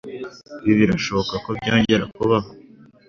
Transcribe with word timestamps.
Ibi 0.63 0.73
birashoboka 0.81 1.33
ko 1.43 1.49
byongera 1.57 2.05
kubaho? 2.15 2.49